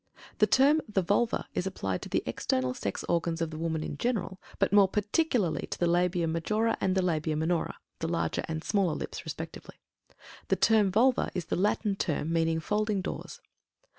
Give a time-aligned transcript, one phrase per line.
[0.39, 3.99] The term "the Vulva" is applied to the external sex organs of the woman in
[3.99, 8.63] general, but more particularly to the Labia Majora and the Labia Minora (the larger and
[8.63, 9.75] smaller "lips," respectively).
[10.47, 13.41] The term "Vulva" is the Latin term meaning "folding doors."